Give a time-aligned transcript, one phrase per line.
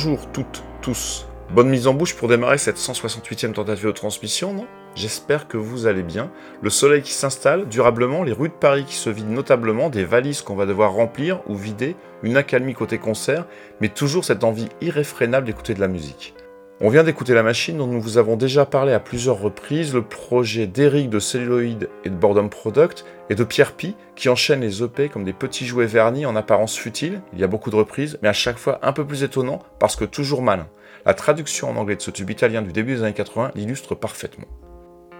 [0.00, 1.26] Bonjour toutes, tous.
[1.50, 4.68] Bonne mise en bouche pour démarrer cette 168e tentative de transmission, non?
[4.94, 6.30] J'espère que vous allez bien.
[6.62, 10.40] Le soleil qui s'installe durablement, les rues de Paris qui se vident notablement, des valises
[10.40, 13.44] qu'on va devoir remplir ou vider, une accalmie côté concert,
[13.80, 16.32] mais toujours cette envie irréfrénable d'écouter de la musique.
[16.80, 20.02] On vient d'écouter La Machine dont nous vous avons déjà parlé à plusieurs reprises, le
[20.02, 24.80] projet d'Eric de Celluloid et de Boredom Product, et de Pierre Pi qui enchaîne les
[24.80, 28.16] EP comme des petits jouets vernis en apparence futiles, il y a beaucoup de reprises,
[28.22, 30.68] mais à chaque fois un peu plus étonnant parce que toujours malin.
[31.04, 34.46] La traduction en anglais de ce tube italien du début des années 80 l'illustre parfaitement.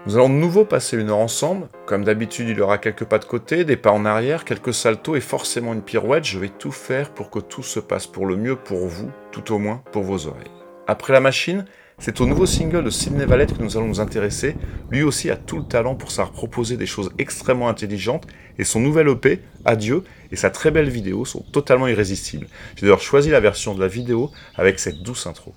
[0.05, 1.67] Nous allons de nouveau passer une heure ensemble.
[1.85, 5.17] Comme d'habitude, il y aura quelques pas de côté, des pas en arrière, quelques saltos
[5.17, 6.23] et forcément une pirouette.
[6.23, 9.53] Je vais tout faire pour que tout se passe pour le mieux pour vous, tout
[9.53, 10.58] au moins pour vos oreilles.
[10.89, 11.65] Après la machine,
[11.99, 14.55] c'est au nouveau single de Sidney Valette que nous allons nous intéresser.
[14.89, 18.25] Lui aussi a tout le talent pour savoir proposer des choses extrêmement intelligentes
[18.57, 22.47] et son nouvel EP, Adieu, et sa très belle vidéo sont totalement irrésistibles.
[22.75, 25.53] J'ai d'ailleurs choisi la version de la vidéo avec cette douce intro.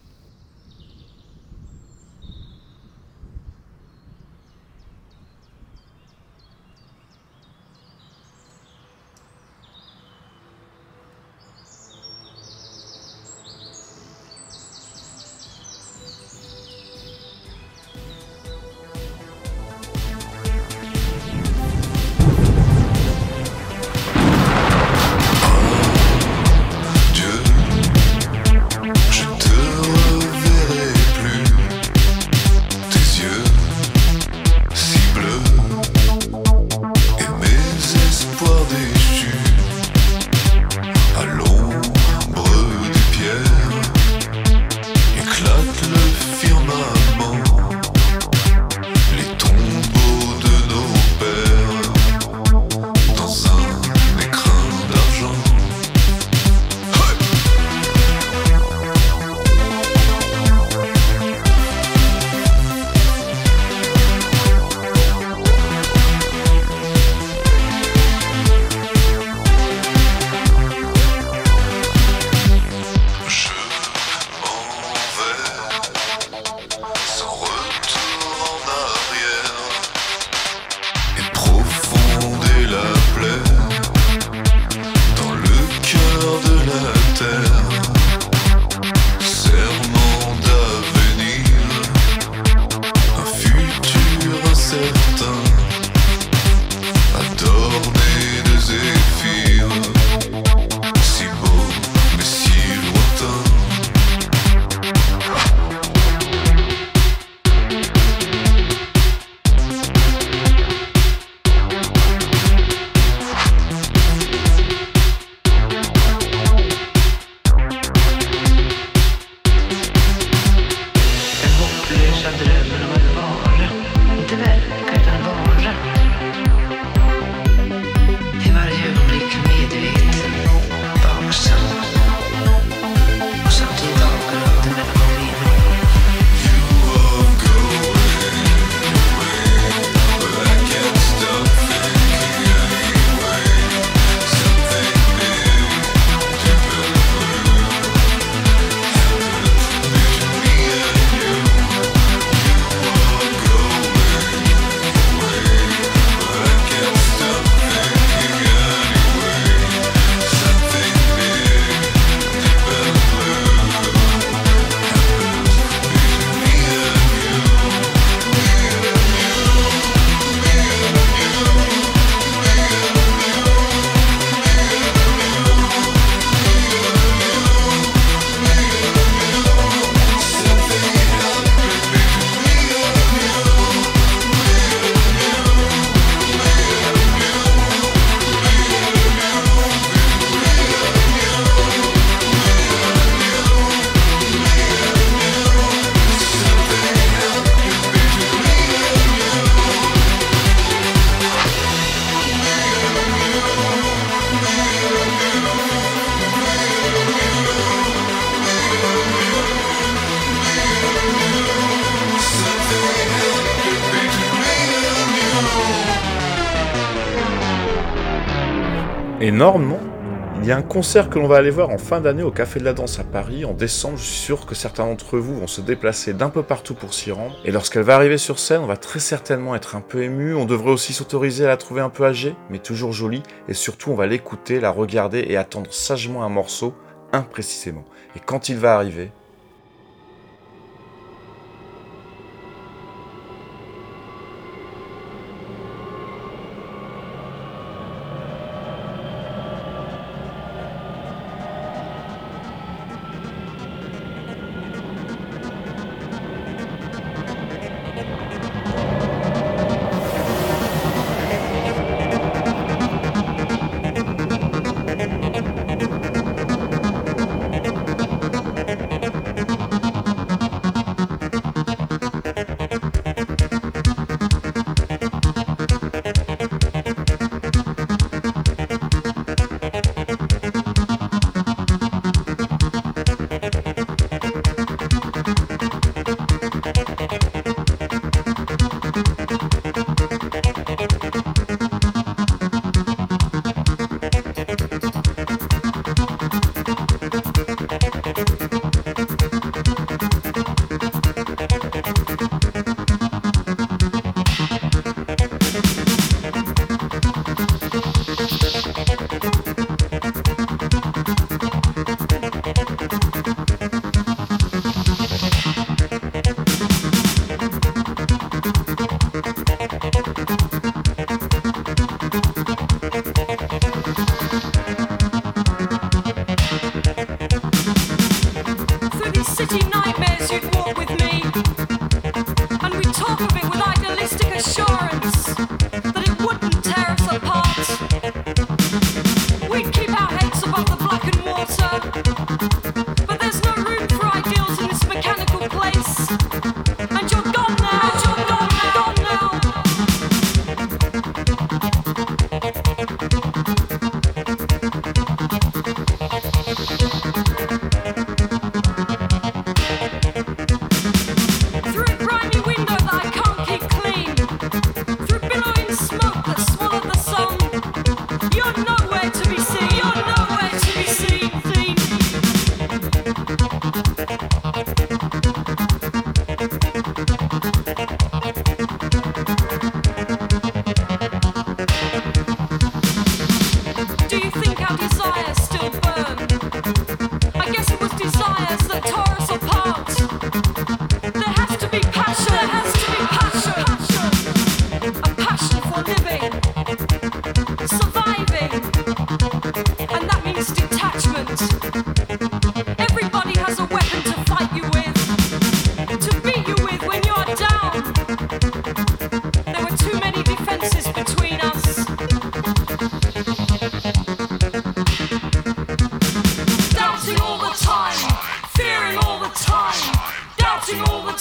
[220.53, 222.67] Y a un concert que l'on va aller voir en fin d'année au Café de
[222.67, 223.97] la Danse à Paris en décembre.
[223.97, 227.11] Je suis sûr que certains d'entre vous vont se déplacer d'un peu partout pour s'y
[227.11, 227.39] rendre.
[227.47, 230.35] Et lorsqu'elle va arriver sur scène, on va très certainement être un peu ému.
[230.35, 233.23] On devrait aussi s'autoriser à la trouver un peu âgée, mais toujours jolie.
[233.49, 236.75] Et surtout, on va l'écouter, la regarder et attendre sagement un morceau
[237.15, 237.87] imprécisément.
[238.15, 239.11] Et quand il va arriver,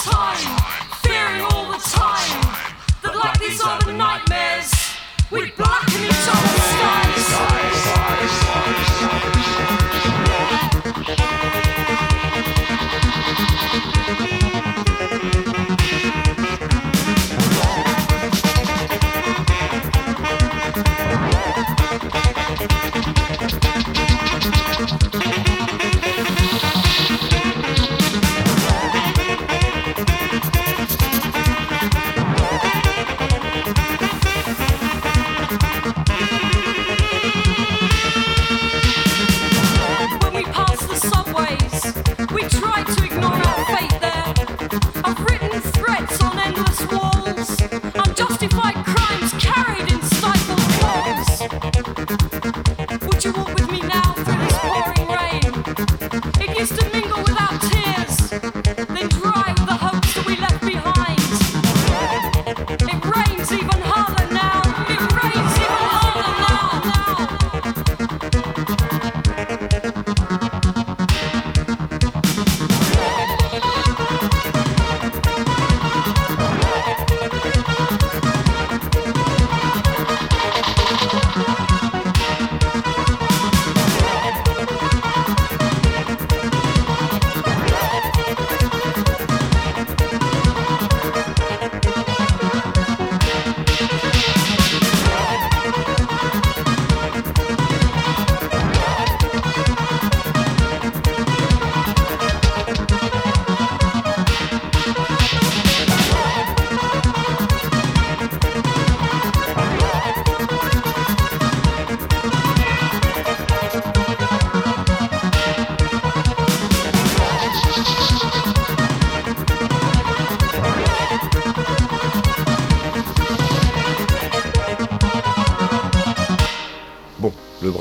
[0.04, 0.58] time,
[1.02, 2.40] fearing all the time
[3.02, 4.31] that like these are the nightmares.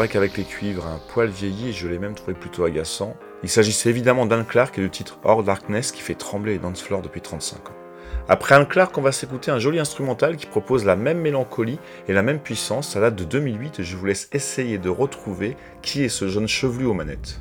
[0.01, 3.15] Le break avec les cuivres un poil vieilli je l'ai même trouvé plutôt agaçant.
[3.43, 6.81] Il s'agissait évidemment d'Anne Clark et du titre Hors Darkness qui fait trembler les dance
[6.81, 7.75] floors depuis 35 ans.
[8.27, 11.77] Après Anne Clark, on va s'écouter un joli instrumental qui propose la même mélancolie
[12.07, 12.93] et la même puissance.
[12.93, 16.47] Ça date de 2008 et je vous laisse essayer de retrouver qui est ce jeune
[16.47, 17.39] chevelu aux manettes.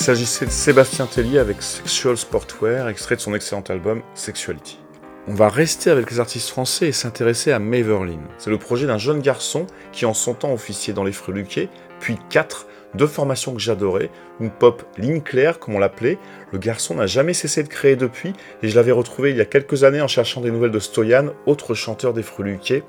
[0.00, 4.78] S'agissait de Sébastien Tellier avec Sexual Sportwear, extrait de son excellent album Sexuality.
[5.28, 8.22] On va rester avec les artistes français et s'intéresser à Maverlin.
[8.38, 11.68] C'est le projet d'un jeune garçon qui en son temps officiait dans les Freluquets,
[12.00, 14.10] puis 4, deux formations que j'adorais,
[14.40, 16.16] une pop ligne claire comme on l'appelait.
[16.50, 18.32] Le garçon n'a jamais cessé de créer depuis
[18.62, 21.34] et je l'avais retrouvé il y a quelques années en cherchant des nouvelles de Stoyan,
[21.44, 22.84] autre chanteur des Freluquets.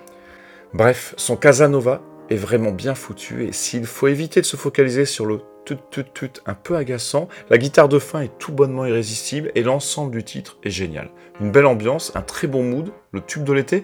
[0.74, 5.26] Bref, son Casanova est vraiment bien foutu et s'il faut éviter de se focaliser sur
[5.26, 7.28] le tout, tout, tout, un peu agaçant.
[7.50, 11.10] La guitare de fin est tout bonnement irrésistible et l'ensemble du titre est génial.
[11.39, 13.84] Une belle ambiance, un très bon mood, le tube de l'été?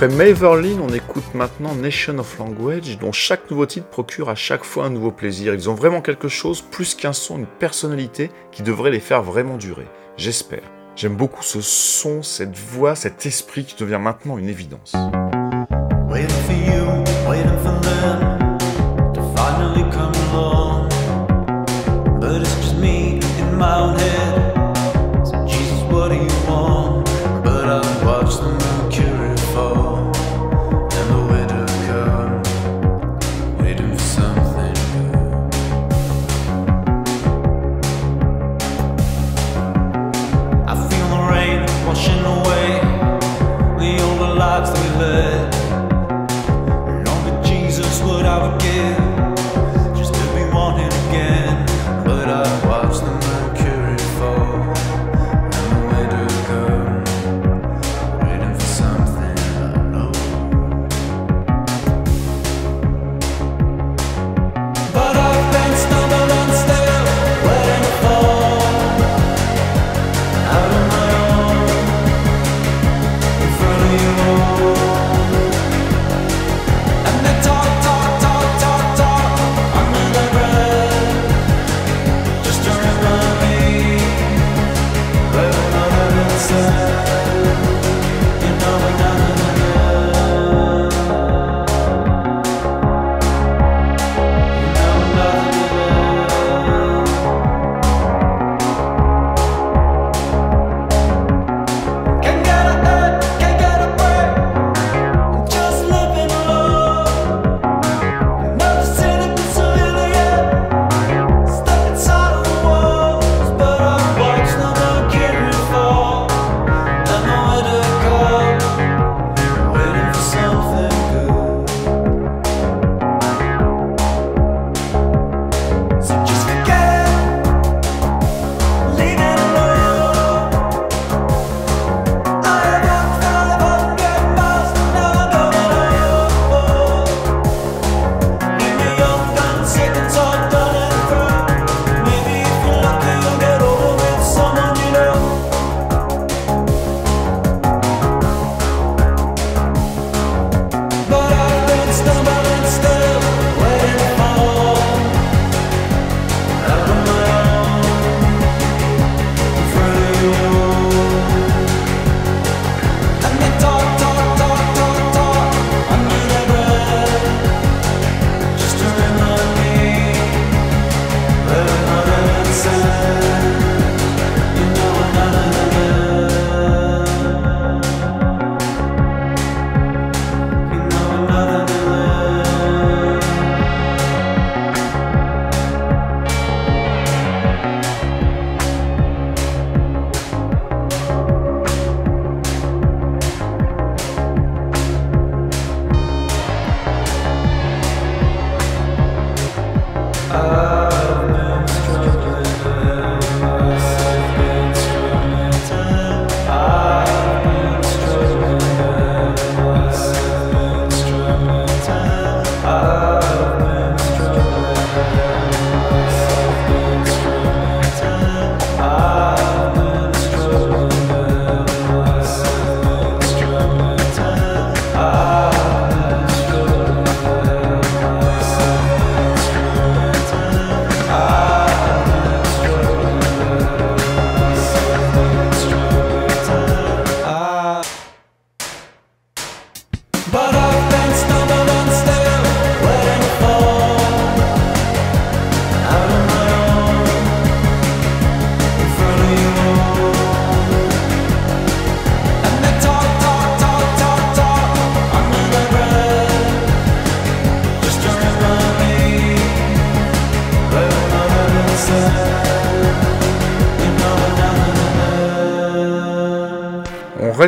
[0.00, 4.62] Après Maverlin, on écoute maintenant Nation of Language, dont chaque nouveau titre procure à chaque
[4.62, 5.54] fois un nouveau plaisir.
[5.54, 9.56] Ils ont vraiment quelque chose, plus qu'un son, une personnalité qui devrait les faire vraiment
[9.56, 9.88] durer.
[10.16, 10.62] J'espère.
[10.94, 14.92] J'aime beaucoup ce son, cette voix, cet esprit qui devient maintenant une évidence.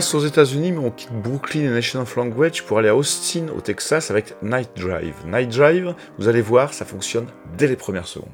[0.01, 3.49] Reste aux États-Unis, mais on quitte Brooklyn et Nation of Language pour aller à Austin,
[3.55, 5.13] au Texas, avec Night Drive.
[5.27, 7.27] Night Drive, vous allez voir, ça fonctionne
[7.59, 8.31] dès les premières secondes.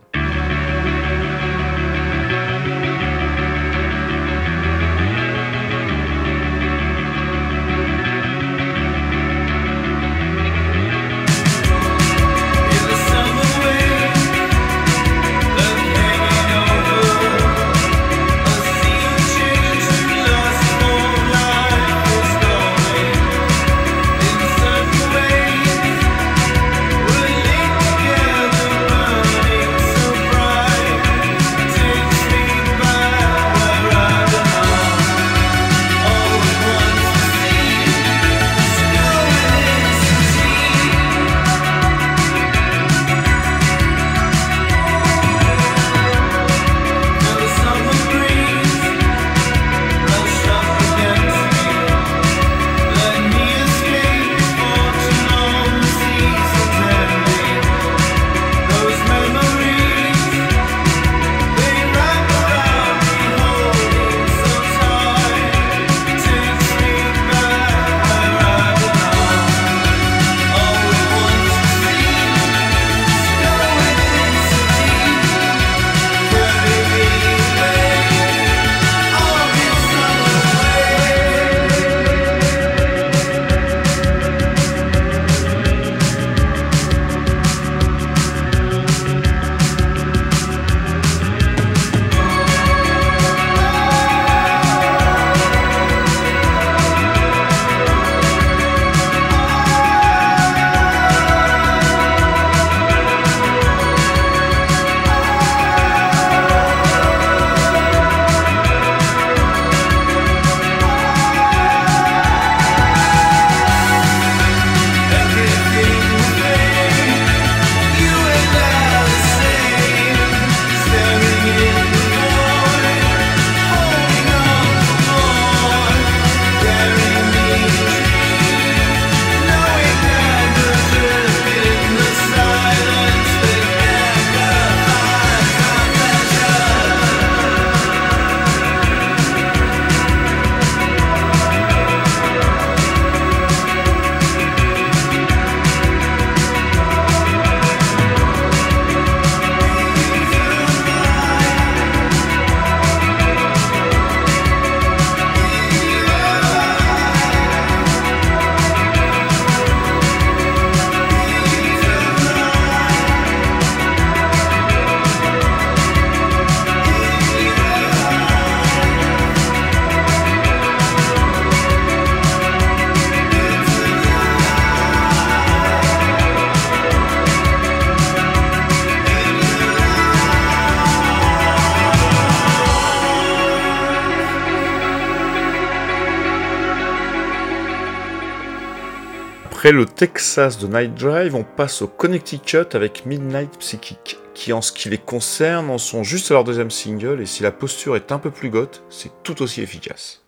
[189.66, 194.62] Après le Texas de Night Drive, on passe au Connecticut avec Midnight Psychic, qui en
[194.62, 197.96] ce qui les concerne en sont juste à leur deuxième single, et si la posture
[197.96, 200.25] est un peu plus goth, c'est tout aussi efficace.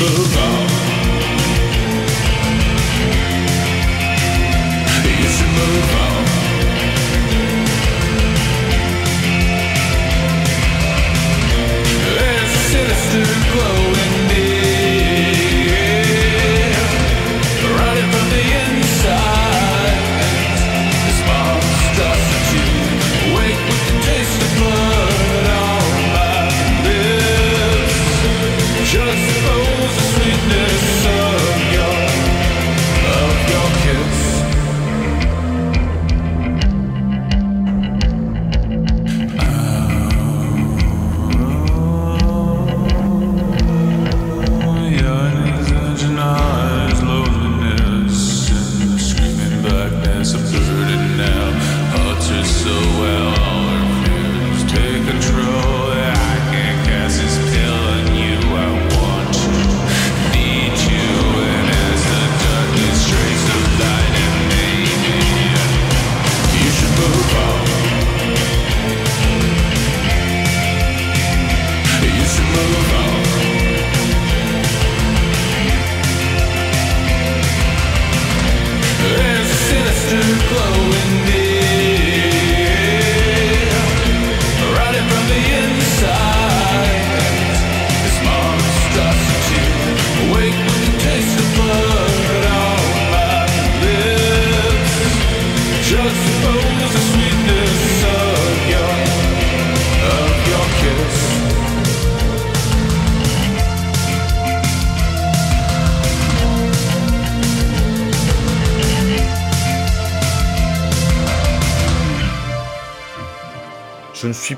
[0.00, 1.03] move on.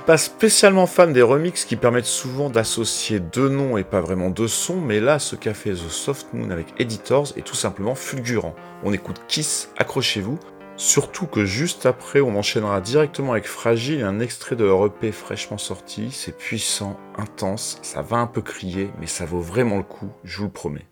[0.07, 4.47] Pas spécialement fan des remixes qui permettent souvent d'associer deux noms et pas vraiment deux
[4.47, 8.55] sons, mais là, ce qu'a fait The Soft Moon avec Editors est tout simplement fulgurant.
[8.85, 10.39] On écoute Kiss, accrochez-vous,
[10.77, 15.59] surtout que juste après, on enchaînera directement avec Fragile, un extrait de leur EP fraîchement
[15.59, 16.11] sorti.
[16.13, 20.39] C'est puissant, intense, ça va un peu crier, mais ça vaut vraiment le coup, je
[20.39, 20.87] vous le promets.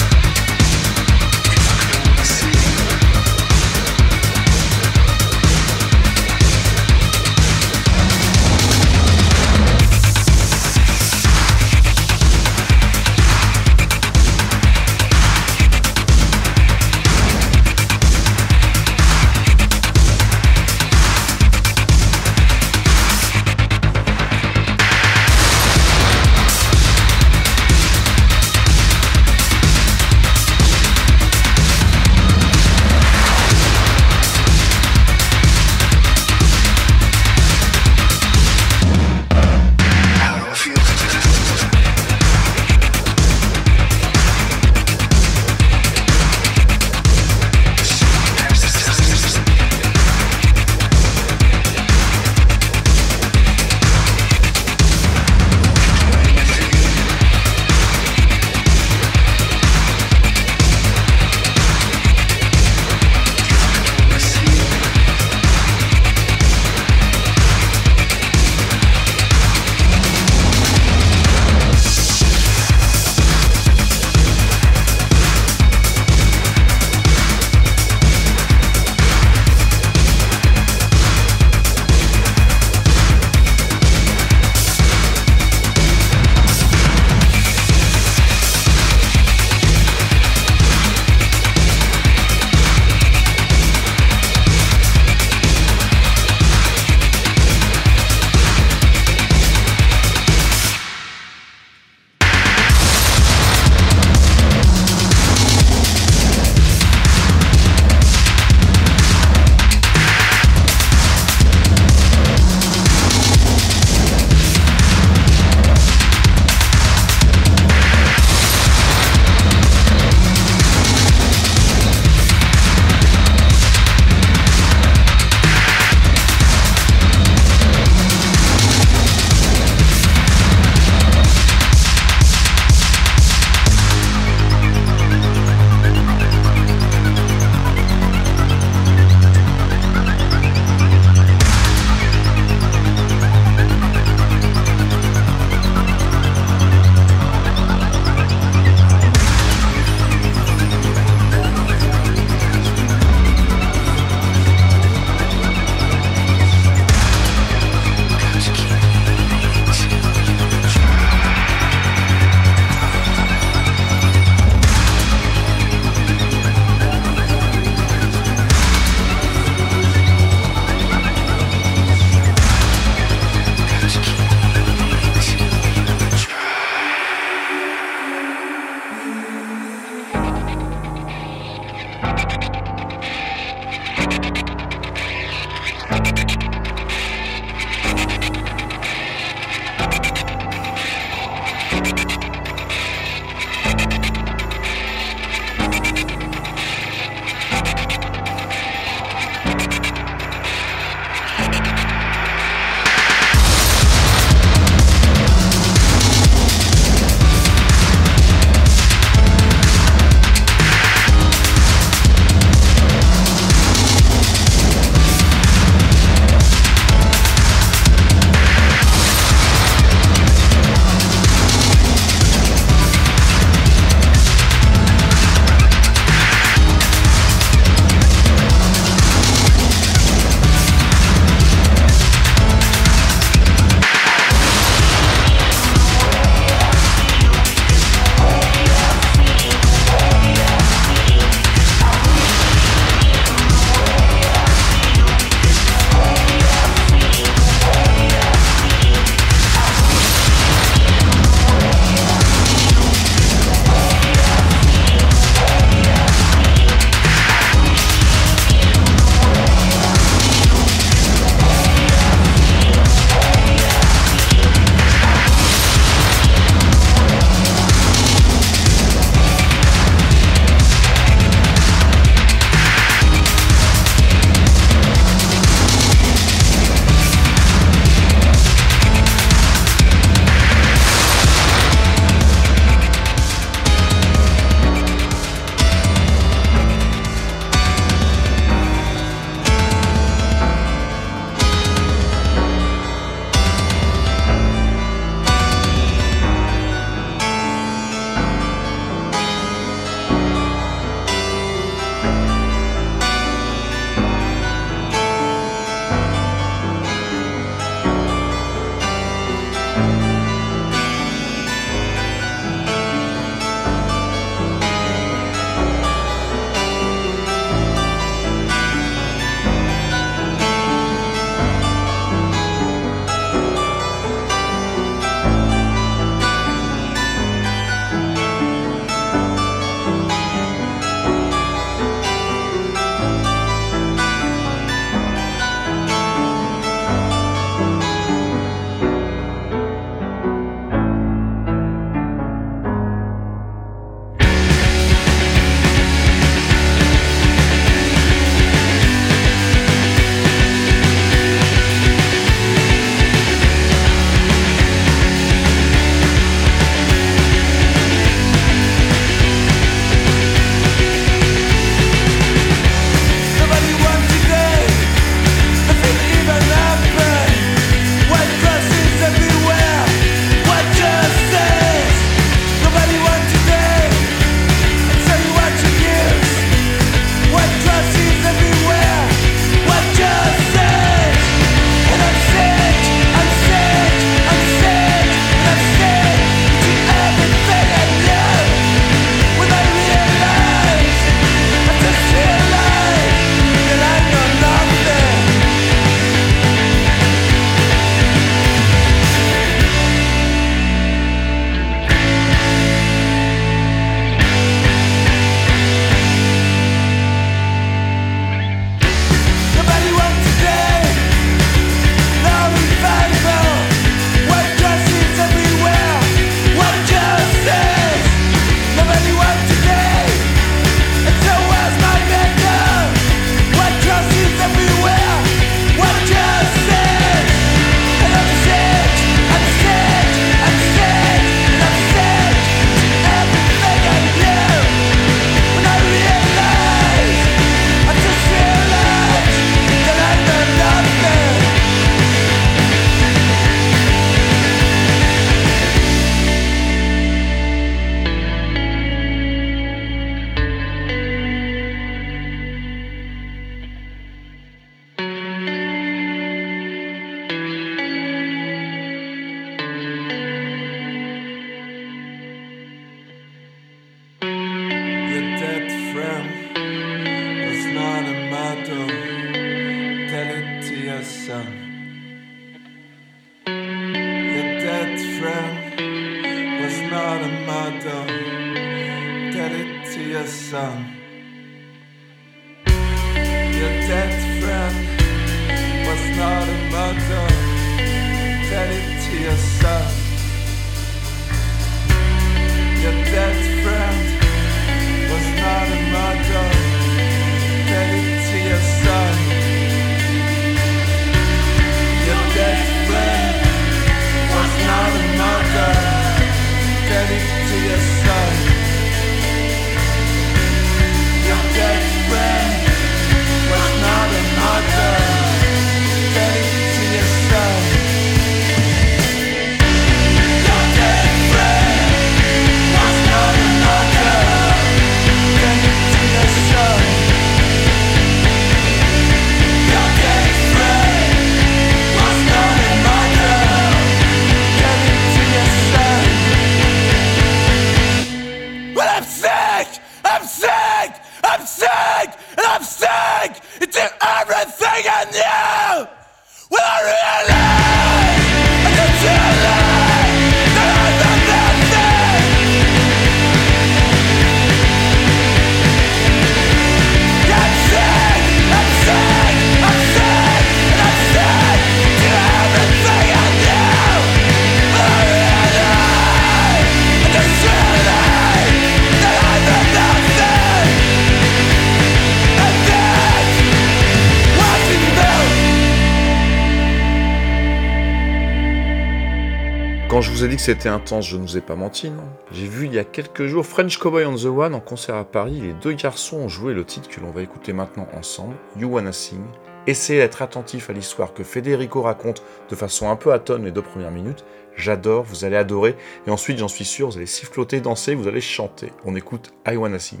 [580.16, 582.64] vous ai dit que c'était intense, je ne vous ai pas menti, non J'ai vu
[582.64, 585.42] il y a quelques jours French Cowboy on the One en concert à Paris.
[585.42, 588.92] Les deux garçons ont joué le titre que l'on va écouter maintenant ensemble, You Wanna
[588.92, 589.20] Sing.
[589.66, 593.60] Essayez d'être attentif à l'histoire que Federico raconte de façon un peu atone les deux
[593.60, 594.24] premières minutes.
[594.56, 595.76] J'adore, vous allez adorer.
[596.06, 598.72] Et ensuite, j'en suis sûr, vous allez siffloter, danser, vous allez chanter.
[598.86, 600.00] On écoute I Wanna Sing.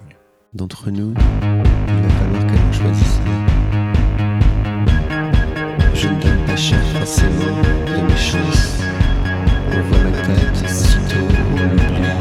[0.54, 3.20] D'entre nous, il va falloir que l'on choisisse.
[5.92, 8.85] Je ne donne pas cher forcément de mes chances
[9.72, 12.16] revois ma tête si sitôt oubliée.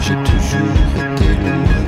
[0.00, 1.81] J'ai toujours été le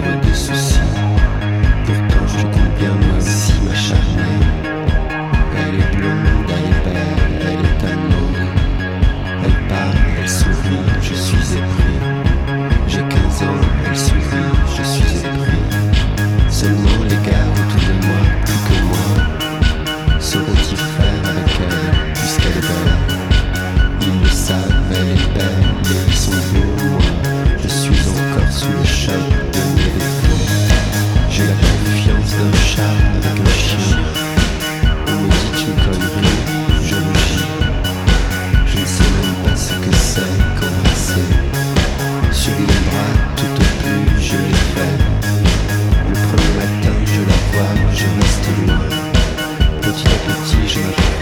[50.74, 51.13] Commissioner.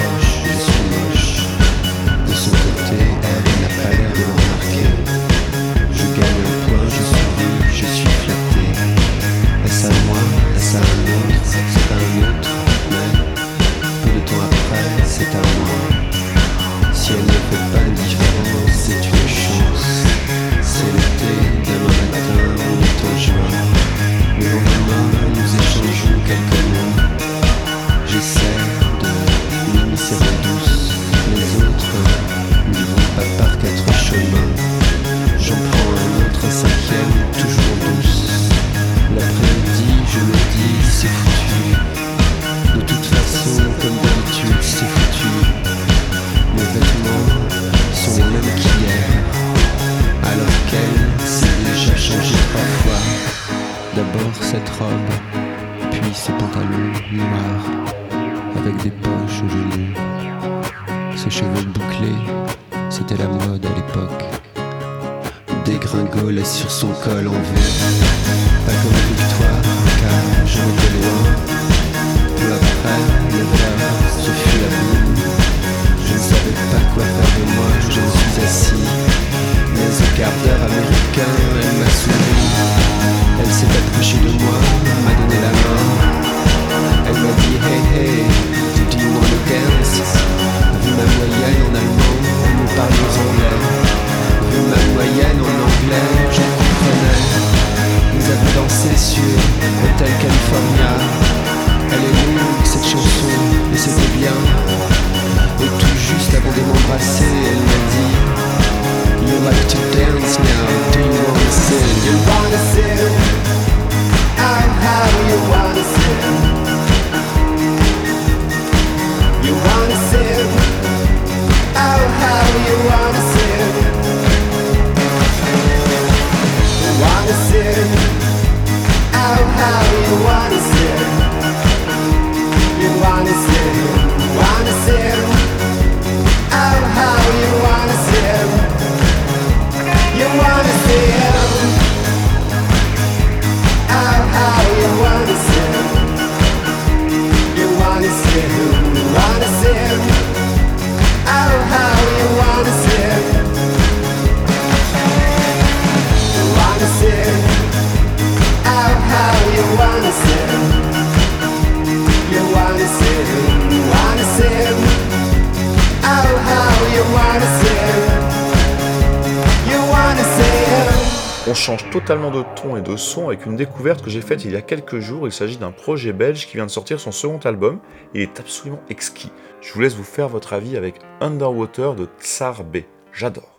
[171.92, 174.62] Totalement de ton et de son avec une découverte que j'ai faite il y a
[174.62, 175.28] quelques jours.
[175.28, 177.80] Il s'agit d'un projet belge qui vient de sortir son second album.
[178.14, 179.30] Il est absolument exquis.
[179.60, 182.78] Je vous laisse vous faire votre avis avec Underwater de Tsar B.
[183.12, 183.58] J'adore.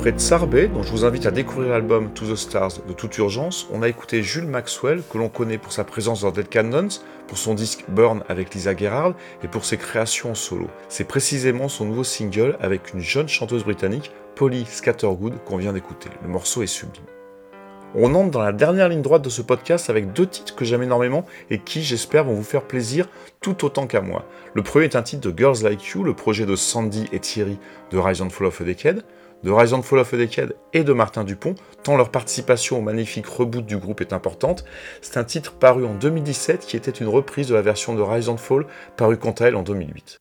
[0.00, 3.66] Après Tsarbé, dont je vous invite à découvrir l'album To the Stars de toute urgence,
[3.70, 6.88] on a écouté Jules Maxwell, que l'on connaît pour sa présence dans Dead Cannons,
[7.26, 9.12] pour son disque Burn avec Lisa Gerrard
[9.44, 10.68] et pour ses créations en solo.
[10.88, 16.08] C'est précisément son nouveau single avec une jeune chanteuse britannique, Polly Scattergood, qu'on vient d'écouter.
[16.22, 17.04] Le morceau est sublime.
[17.94, 20.82] On entre dans la dernière ligne droite de ce podcast avec deux titres que j'aime
[20.82, 23.06] énormément et qui, j'espère, vont vous faire plaisir
[23.42, 24.24] tout autant qu'à moi.
[24.54, 27.58] Le premier est un titre de Girls Like You, le projet de Sandy et Thierry
[27.90, 29.04] de Rise and Fall of a Decade,
[29.42, 32.80] de Rise and Fall of a Decade et de Martin Dupont, tant leur participation au
[32.80, 34.64] magnifique reboot du groupe est importante.
[35.00, 38.28] C'est un titre paru en 2017 qui était une reprise de la version de Rise
[38.28, 38.66] and Fall
[38.96, 40.20] parue quant à elle en 2008.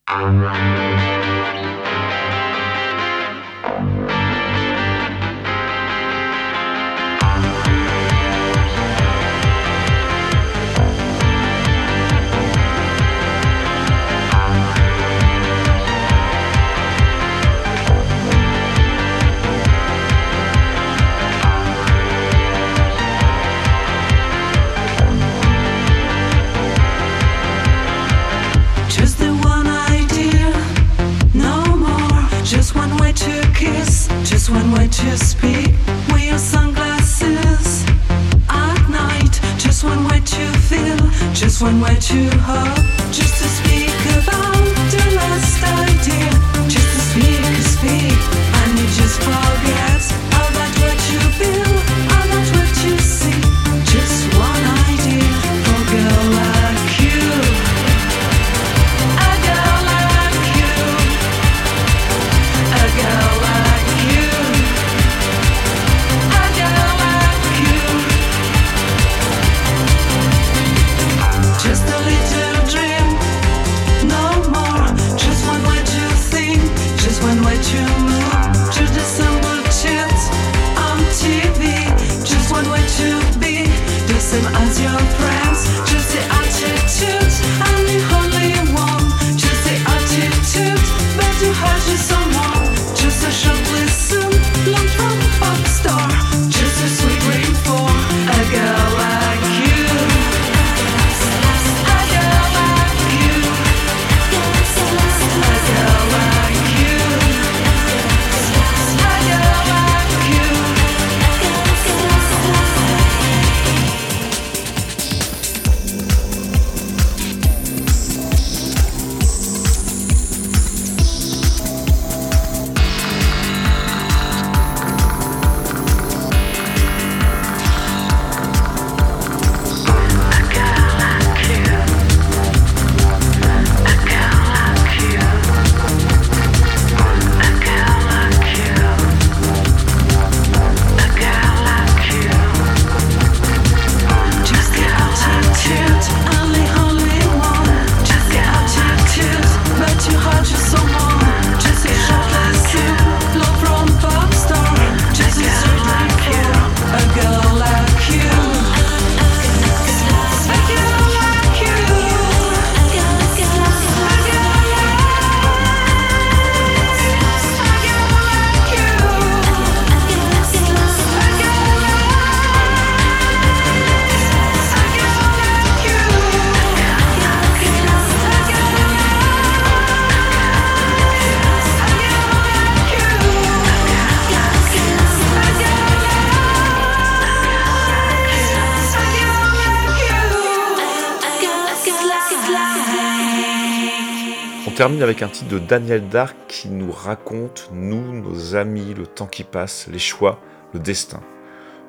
[194.80, 199.28] Termine avec un titre de Daniel Dark qui nous raconte, nous, nos amis, le temps
[199.28, 200.40] qui passe, les choix,
[200.74, 201.20] le destin.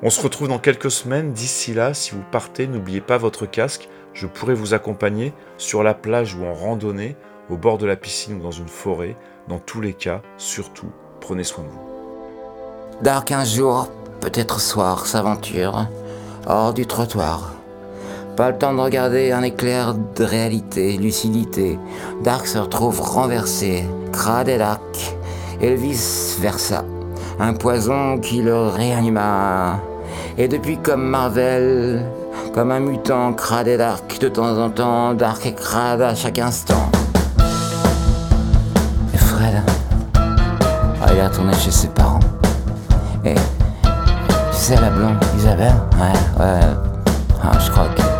[0.03, 1.31] On se retrouve dans quelques semaines.
[1.31, 3.87] D'ici là, si vous partez, n'oubliez pas votre casque.
[4.11, 7.15] Je pourrai vous accompagner sur la plage ou en randonnée,
[7.49, 9.15] au bord de la piscine ou dans une forêt.
[9.47, 13.01] Dans tous les cas, surtout, prenez soin de vous.
[13.01, 13.89] Dark un jour,
[14.19, 15.87] peut-être soir, s'aventure
[16.45, 17.53] hors du trottoir.
[18.41, 21.77] Pas le temps de regarder un éclair de réalité, lucidité.
[22.23, 24.81] Dark se retrouve renversé, crade et Dark,
[25.61, 26.83] et vice versa.
[27.39, 29.79] Un poison qui le réanima.
[30.39, 32.03] Et depuis comme Marvel,
[32.51, 36.39] comme un mutant crade et Dark, de temps en temps, Dark et crade à chaque
[36.39, 36.89] instant.
[39.13, 39.61] Et Fred,
[40.15, 42.19] ah, il est retourné chez ses parents.
[43.23, 45.75] Et tu sais la blonde, Isabelle?
[45.93, 46.59] Ouais, ouais.
[47.43, 48.10] Ah, je crois que.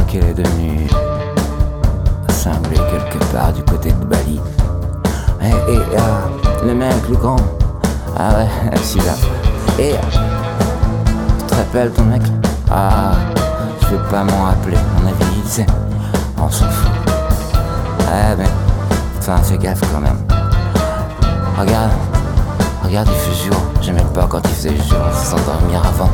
[0.00, 0.86] Qu'elle est devenue.
[2.28, 4.40] cinglée quelque part du côté de Bali.
[5.42, 7.36] Et, et euh, le mec, le grand.
[8.18, 9.12] Ah ouais, celui-là.
[9.78, 9.94] Et.
[11.38, 12.22] Tu te rappelles ton mec?
[12.70, 13.12] Ah,
[13.82, 14.78] je veux pas m'en rappeler.
[14.96, 15.66] On tu sais.
[16.38, 16.90] On s'en fout.
[18.00, 18.48] Ouais, mais.
[19.18, 20.18] Enfin, fais gaffe quand même.
[21.58, 21.90] Regarde.
[22.82, 23.62] Regarde, il fait jour.
[23.82, 26.10] J'aimais pas quand il faisait jour, s'endormir avant.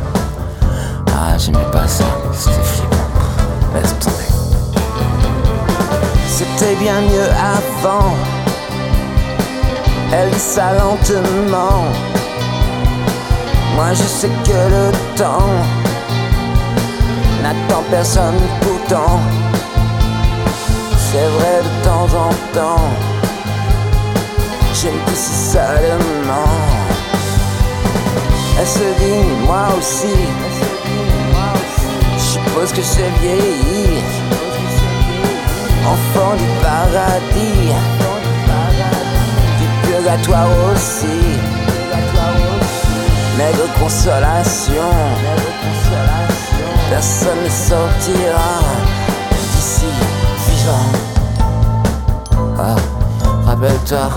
[1.12, 2.04] Ah, j'aimais pas ça.
[2.32, 3.07] C'était flippant.
[6.26, 8.14] C'était bien mieux avant.
[10.12, 11.84] Elle dit ça lentement.
[13.74, 15.50] Moi, je sais que le temps
[17.42, 19.20] n'attend personne pourtant.
[20.96, 22.90] C'est vrai de temps en temps.
[24.74, 26.52] Je me dis si seulement
[28.60, 30.14] Elle se dit moi aussi
[32.58, 34.02] suppose que j'ai vieilli
[35.86, 37.72] Enfant du paradis.
[39.58, 41.20] Du purgatoire aussi.
[43.36, 44.90] Mais de consolation.
[46.90, 48.58] Personne ne sortira
[49.52, 49.86] d'ici
[50.48, 50.88] vivant.
[52.58, 52.76] Ah,
[53.46, 54.10] rappelle-toi.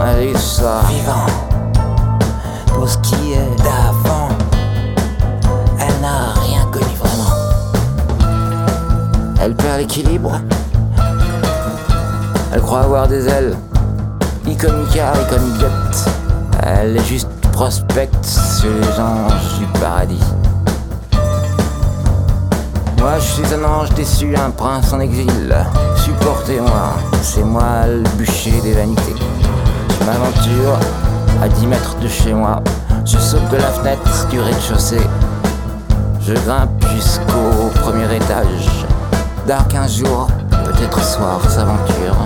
[0.00, 1.26] Allez, ça vivant.
[2.66, 4.05] Pour ce qui est d'avant
[9.46, 10.40] Elle perd l'équilibre
[12.52, 13.56] Elle croit avoir des ailes
[14.44, 16.08] Iconica, iconiguette
[16.64, 20.24] Elle est juste prospecte sur les anges du paradis
[22.98, 25.54] moi je suis un ange déçu, un prince en exil.
[25.94, 29.14] Supportez-moi, c'est moi le bûcher des vanités.
[30.00, 30.76] Je m'aventure
[31.40, 32.60] à 10 mètres de chez moi.
[33.04, 35.06] Je saute de la fenêtre du rez-de-chaussée.
[36.20, 38.85] Je grimpe jusqu'au premier étage.
[39.46, 40.26] Dark un jour,
[40.64, 42.16] peut-être soir, s'aventure.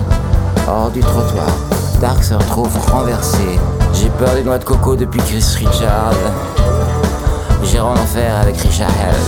[0.67, 1.45] Hors du trottoir,
[1.99, 3.59] Dark se retrouve renversé.
[3.93, 6.15] J'ai peur des noix de coco depuis Chris Richard.
[7.63, 9.21] J'irai en enfer avec Richard Hell.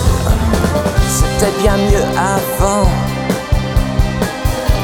[1.08, 2.90] C'était bien mieux avant.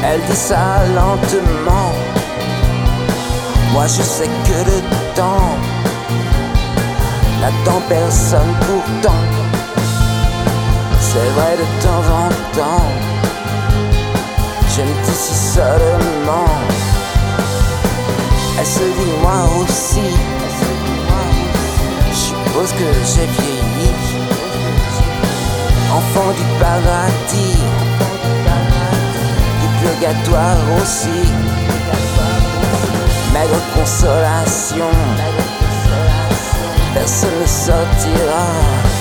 [0.04, 1.90] Elle dit ça lentement.
[3.72, 5.56] Moi je sais que le temps
[7.40, 9.39] n'attend personne pourtant.
[11.12, 12.86] C'est vrai de temps en temps.
[14.68, 16.46] Je me dis si seulement.
[18.56, 20.08] Elle se dit moi aussi.
[22.10, 23.90] Je suppose que j'ai vieilli.
[25.92, 27.58] Enfant du paradis,
[29.60, 31.28] du purgatoire aussi.
[33.32, 34.90] Mais de consolation,
[36.94, 38.99] personne ne sortira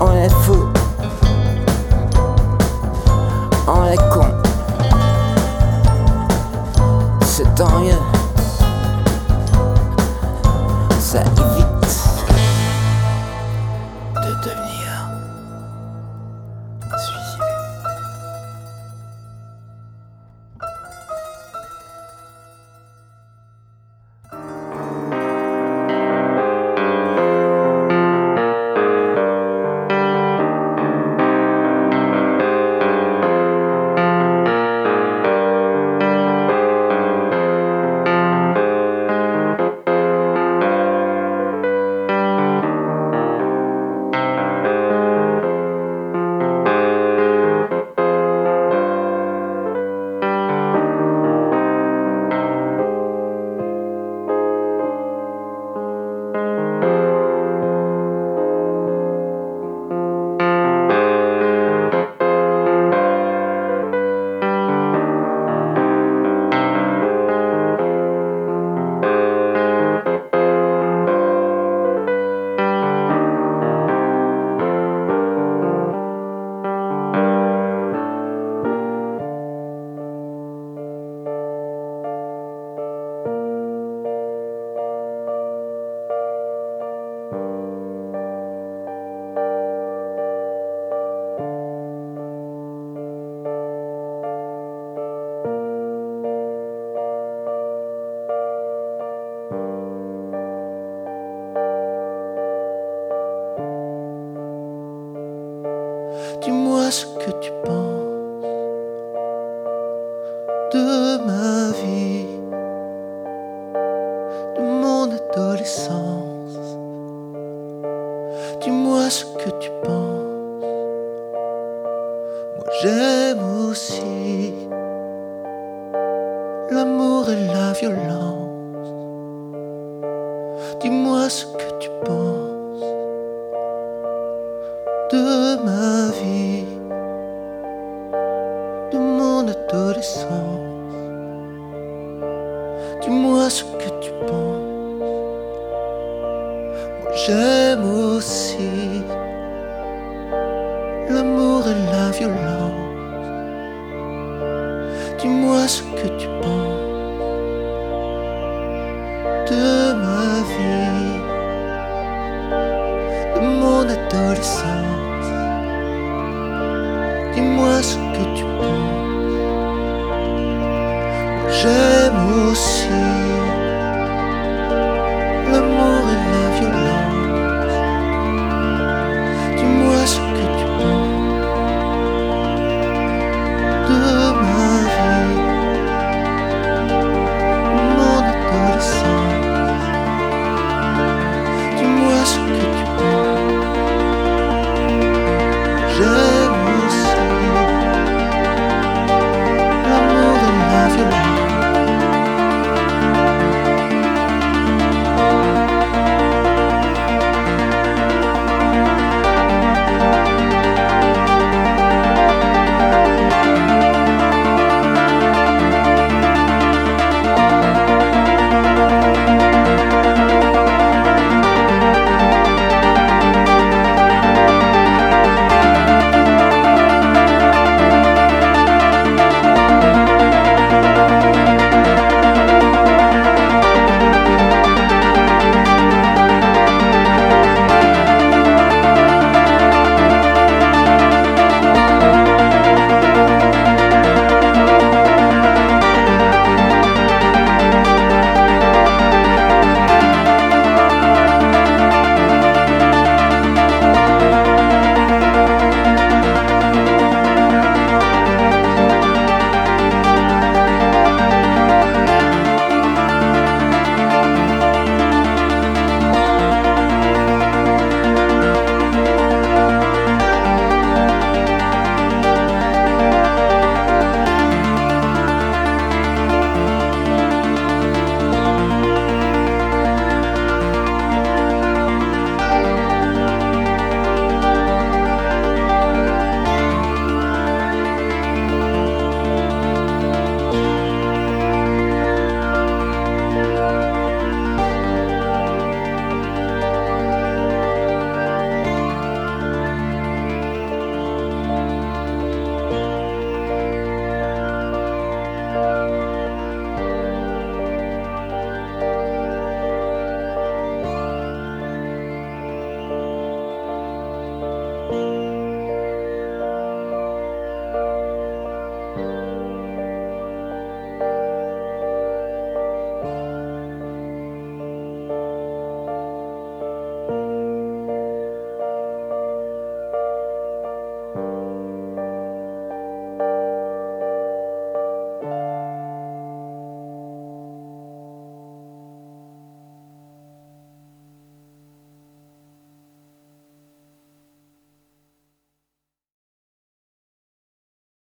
[0.00, 0.65] On est fou,